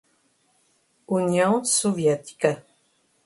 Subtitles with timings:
[1.07, 2.65] União Soviética